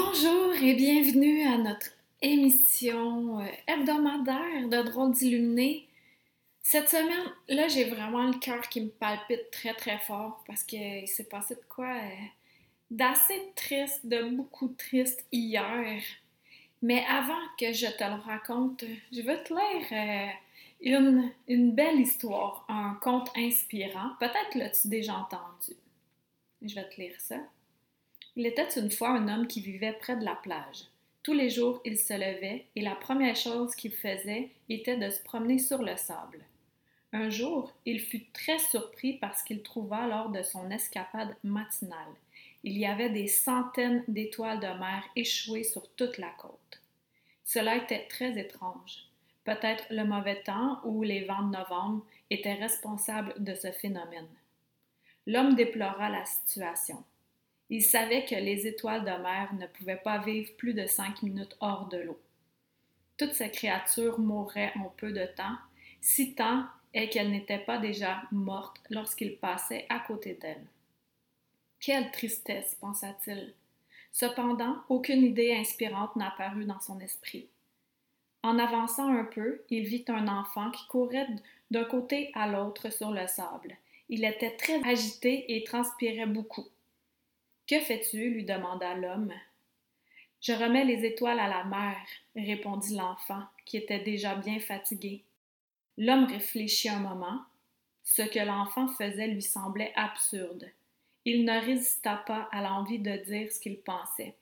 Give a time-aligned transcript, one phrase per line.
[0.00, 1.90] Bonjour et bienvenue à notre
[2.22, 5.88] émission euh, hebdomadaire de Drôle d'illuminé.
[6.62, 11.08] Cette semaine, là, j'ai vraiment le cœur qui me palpite très très fort parce qu'il
[11.08, 12.10] s'est passé de quoi euh,
[12.92, 16.00] d'assez triste, de beaucoup triste hier.
[16.80, 20.30] Mais avant que je te le raconte, je veux te lire euh,
[20.80, 24.10] une, une belle histoire, un conte inspirant.
[24.20, 25.76] Peut-être l'as-tu déjà entendu.
[26.62, 27.40] Je vais te lire ça.
[28.38, 30.84] Il était une fois un homme qui vivait près de la plage.
[31.24, 35.20] Tous les jours, il se levait et la première chose qu'il faisait était de se
[35.24, 36.44] promener sur le sable.
[37.12, 42.14] Un jour, il fut très surpris parce qu'il trouva lors de son escapade matinale.
[42.62, 46.80] Il y avait des centaines d'étoiles de mer échouées sur toute la côte.
[47.42, 49.08] Cela était très étrange.
[49.42, 54.28] Peut-être le mauvais temps ou les vents de novembre étaient responsables de ce phénomène.
[55.26, 57.02] L'homme déplora la situation.
[57.70, 61.56] Il savait que les étoiles de mer ne pouvaient pas vivre plus de cinq minutes
[61.60, 62.20] hors de l'eau.
[63.18, 65.56] Toutes ces créatures mourraient en peu de temps,
[66.00, 66.64] si tant
[66.94, 70.66] est qu'elles n'étaient pas déjà mortes lorsqu'il passait à côté d'elles.
[71.80, 73.54] Quelle tristesse, pensa-t-il.
[74.12, 77.48] Cependant, aucune idée inspirante n'apparut dans son esprit.
[78.42, 81.28] En avançant un peu, il vit un enfant qui courait
[81.70, 83.76] d'un côté à l'autre sur le sable.
[84.08, 86.66] Il était très agité et transpirait beaucoup.
[87.68, 88.30] Que fais-tu?
[88.30, 89.34] lui demanda l'homme.
[90.40, 91.96] Je remets les étoiles à la mer,
[92.34, 95.22] répondit l'enfant, qui était déjà bien fatigué.
[95.98, 97.40] L'homme réfléchit un moment.
[98.04, 100.70] Ce que l'enfant faisait lui semblait absurde.
[101.26, 104.34] Il ne résista pas à l'envie de dire ce qu'il pensait.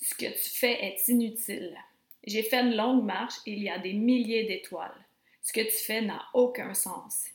[0.00, 1.76] Ce que tu fais est inutile.
[2.26, 5.04] J'ai fait une longue marche et il y a des milliers d'étoiles.
[5.42, 7.26] Ce que tu fais n'a aucun sens.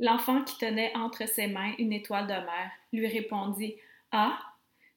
[0.00, 3.76] L'enfant qui tenait entre ses mains une étoile de mer lui répondit
[4.16, 4.38] ah,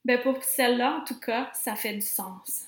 [0.06, 2.68] ben pour celle-là, en tout cas, ça fait du sens.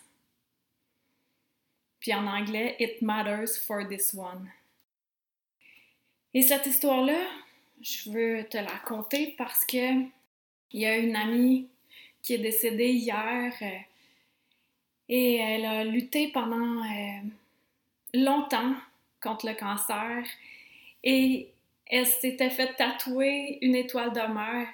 [1.99, 4.49] Puis en anglais, It matters for this one.
[6.33, 7.23] Et cette histoire-là,
[7.81, 10.01] je veux te la raconter parce que
[10.71, 11.67] il y a une amie
[12.23, 13.77] qui est décédée hier euh,
[15.07, 17.21] et elle a lutté pendant euh,
[18.13, 18.75] longtemps
[19.21, 20.23] contre le cancer
[21.03, 21.47] et
[21.85, 24.67] elle s'était fait tatouer une étoile de mer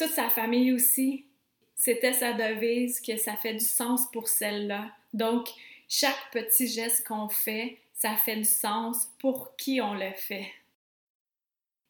[0.00, 1.26] toute sa famille aussi,
[1.76, 4.90] c'était sa devise que ça fait du sens pour celle-là.
[5.12, 5.48] Donc,
[5.88, 10.50] chaque petit geste qu'on fait, ça fait du sens pour qui on le fait.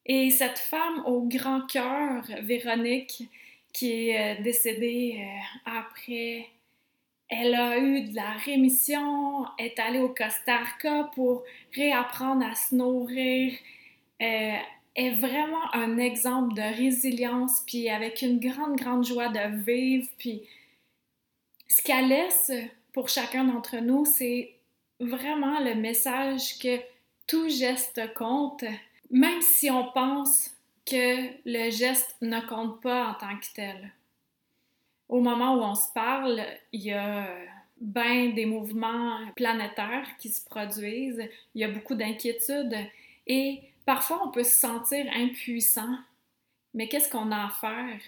[0.07, 3.29] Et cette femme au grand cœur, Véronique,
[3.73, 6.49] qui est euh, décédée euh, après,
[7.29, 12.75] elle a eu de la rémission, est allée au Costa Rica pour réapprendre à se
[12.75, 13.53] nourrir,
[14.21, 14.57] euh,
[14.97, 20.09] est vraiment un exemple de résilience, puis avec une grande, grande joie de vivre.
[20.19, 20.43] Puis
[21.69, 22.53] ce qu'elle laisse
[22.93, 24.55] pour chacun d'entre nous, c'est
[24.99, 26.81] vraiment le message que
[27.27, 28.65] tout geste compte,
[29.11, 30.51] même si on pense
[30.85, 33.93] que le geste ne compte pas en tant que tel.
[35.09, 36.43] Au moment où on se parle,
[36.73, 37.29] il y a
[37.81, 42.77] bien des mouvements planétaires qui se produisent, il y a beaucoup d'inquiétudes
[43.27, 45.97] et Parfois, on peut se sentir impuissant,
[46.75, 48.01] mais qu'est-ce qu'on a à faire?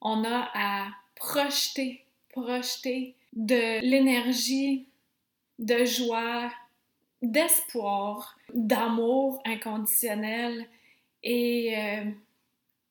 [0.00, 4.86] On a à projeter, projeter de l'énergie,
[5.58, 6.50] de joie,
[7.20, 10.66] d'espoir, d'amour inconditionnel
[11.22, 12.04] et euh,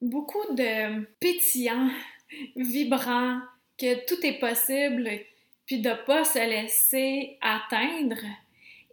[0.04, 1.90] beaucoup de pétillant,
[2.56, 3.40] vibrant,
[3.80, 5.10] que tout est possible,
[5.66, 8.22] puis de ne pas se laisser atteindre.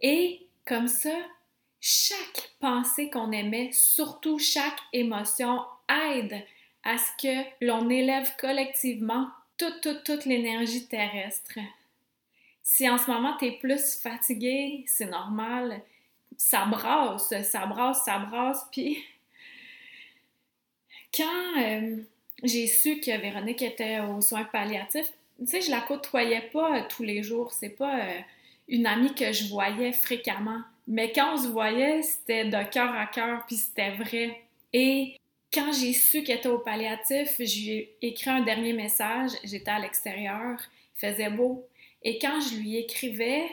[0.01, 1.15] Et comme ça,
[1.81, 6.43] chaque pensée qu'on émet, surtout chaque émotion, aide
[6.83, 9.27] à ce que l'on élève collectivement
[9.57, 11.59] toute, toute, l'énergie terrestre.
[12.63, 15.81] Si en ce moment tu es plus fatigué, c'est normal.
[16.37, 18.67] Ça brasse, ça brasse, ça brasse.
[18.71, 19.03] Puis
[21.15, 21.97] quand euh,
[22.43, 27.03] j'ai su que Véronique était aux soins palliatifs, tu sais, je la côtoyais pas tous
[27.03, 27.51] les jours.
[27.53, 28.19] C'est pas euh,
[28.67, 30.61] une amie que je voyais fréquemment.
[30.87, 34.41] Mais quand on se voyait, c'était de cœur à cœur, puis c'était vrai.
[34.73, 35.19] Et
[35.53, 39.31] quand j'ai su qu'elle était au palliatif, j'ai écrit un dernier message.
[39.43, 40.59] J'étais à l'extérieur.
[40.95, 41.67] faisait beau.
[42.03, 43.49] Et quand je lui écrivais,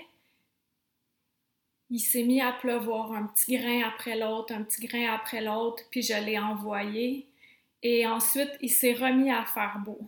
[1.90, 5.82] il s'est mis à pleuvoir un petit grain après l'autre, un petit grain après l'autre,
[5.90, 7.26] puis je l'ai envoyé.
[7.82, 9.98] Et ensuite, il s'est remis à faire beau.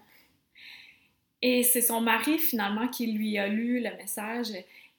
[1.43, 4.49] Et c'est son mari finalement qui lui a lu le message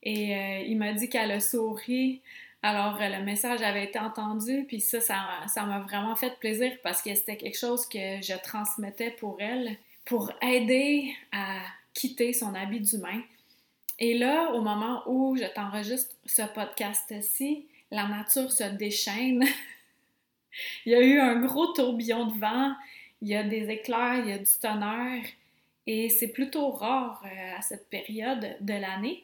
[0.05, 2.21] et euh, il m'a dit qu'elle a souri.
[2.61, 7.13] Alors le message avait été entendu, puis ça, ça m'a vraiment fait plaisir parce que
[7.13, 11.59] c'était quelque chose que je transmettais pour elle, pour aider à
[11.93, 13.21] quitter son habit d'humain
[13.97, 19.43] et là, au moment où je t'enregistre ce podcast-ci, la nature se déchaîne.
[20.85, 22.75] il y a eu un gros tourbillon de vent,
[23.21, 25.23] il y a des éclairs, il y a du tonnerre,
[25.87, 29.23] et c'est plutôt rare euh, à cette période de l'année.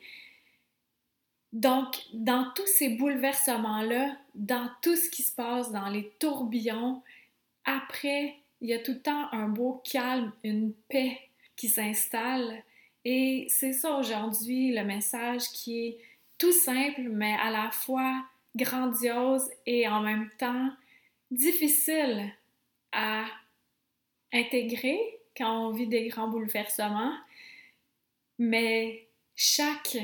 [1.53, 7.01] Donc, dans tous ces bouleversements-là, dans tout ce qui se passe, dans les tourbillons,
[7.65, 11.19] après, il y a tout le temps un beau calme, une paix
[11.55, 12.63] qui s'installe
[13.03, 15.97] et c'est ça aujourd'hui le message qui est
[16.37, 18.23] tout simple, mais à la fois
[18.55, 20.69] grandiose et en même temps
[21.31, 22.31] difficile
[22.91, 23.25] à
[24.33, 24.99] intégrer
[25.35, 27.15] quand on vit des grands bouleversements.
[28.37, 29.97] Mais chaque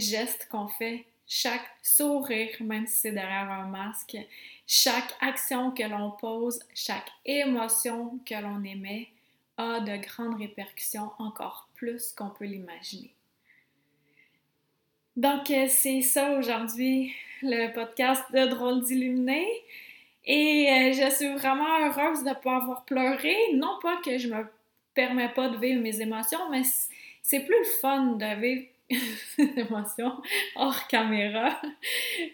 [0.00, 4.16] geste qu'on fait, chaque sourire, même si c'est derrière un masque,
[4.66, 9.08] chaque action que l'on pose, chaque émotion que l'on émet
[9.56, 13.10] a de grandes répercussions encore plus qu'on peut l'imaginer.
[15.16, 19.46] Donc, euh, c'est ça aujourd'hui, le podcast de Drôle d'Illuminé.
[20.26, 23.34] Et euh, je suis vraiment heureuse de pouvoir avoir pleuré.
[23.54, 24.44] Non pas que je me
[24.92, 26.62] permets pas de vivre mes émotions, mais
[27.22, 28.66] c'est plus le fun de vivre
[29.38, 30.22] émotions
[30.54, 31.60] hors caméra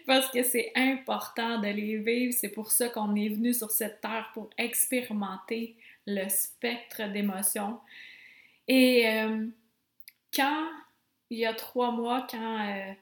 [0.05, 2.33] parce que c'est important de les vivre.
[2.33, 7.79] C'est pour ça qu'on est venu sur cette terre pour expérimenter le spectre d'émotions.
[8.67, 9.47] Et euh,
[10.33, 10.67] quand,
[11.29, 12.93] il y a trois mois, quand, euh,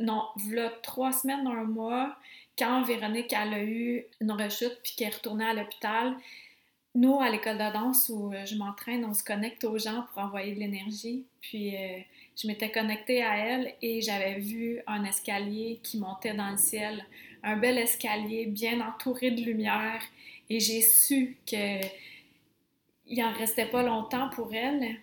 [0.00, 2.16] non, il trois semaines, un mois,
[2.58, 6.16] quand Véronique, a eu une rechute puis qu'elle est retournée à l'hôpital,
[6.94, 10.22] nous, à l'école de danse où euh, je m'entraîne, on se connecte aux gens pour
[10.22, 11.24] envoyer de l'énergie.
[11.40, 11.74] Puis
[12.36, 17.04] je m'étais connectée à elle et j'avais vu un escalier qui montait dans le ciel,
[17.42, 20.02] un bel escalier bien entouré de lumière.
[20.50, 21.80] Et j'ai su que
[23.08, 24.96] il en restait pas longtemps pour elle.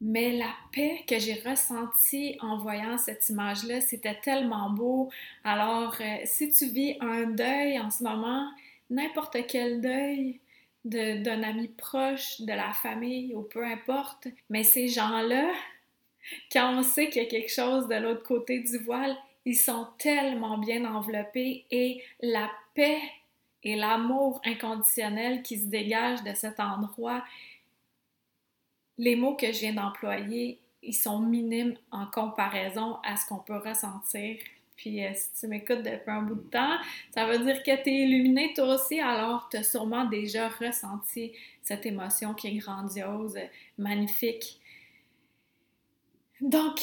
[0.00, 5.10] Mais la paix que j'ai ressentie en voyant cette image-là, c'était tellement beau.
[5.44, 8.50] Alors, euh, si tu vis un deuil en ce moment,
[8.90, 10.40] n'importe quel deuil
[10.84, 15.52] d'un ami proche, de la famille ou peu importe, mais ces gens-là,
[16.52, 19.16] quand on sait qu'il y a quelque chose de l'autre côté du voile,
[19.46, 23.00] ils sont tellement bien enveloppés et la paix
[23.62, 27.24] et l'amour inconditionnel qui se dégage de cet endroit,
[28.98, 33.56] les mots que je viens d'employer, ils sont minimes en comparaison à ce qu'on peut
[33.56, 34.36] ressentir.
[34.76, 36.76] Puis euh, si tu m'écoutes depuis un bout de temps,
[37.12, 41.32] ça veut dire que tu es illuminé toi aussi, alors tu as sûrement déjà ressenti
[41.62, 43.38] cette émotion qui est grandiose,
[43.78, 44.60] magnifique.
[46.40, 46.80] Donc,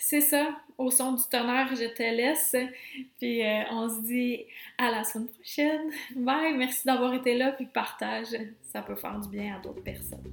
[0.00, 0.56] c'est ça.
[0.76, 2.56] Au son du tonnerre, je te laisse.
[3.18, 4.44] Puis euh, on se dit
[4.78, 5.90] à la semaine prochaine.
[6.16, 6.56] Bye.
[6.56, 7.52] Merci d'avoir été là.
[7.52, 8.28] Puis partage.
[8.72, 10.32] Ça peut faire du bien à d'autres personnes.